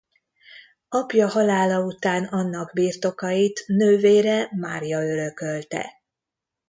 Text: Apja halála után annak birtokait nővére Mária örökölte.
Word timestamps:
Apja 0.89 1.27
halála 1.29 1.85
után 1.85 2.23
annak 2.25 2.73
birtokait 2.73 3.63
nővére 3.67 4.49
Mária 4.55 4.99
örökölte. 5.03 5.91